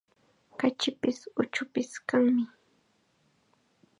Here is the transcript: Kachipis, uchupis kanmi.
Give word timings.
Kachipis, 0.59 1.19
uchupis 1.41 1.89
kanmi. 2.07 2.43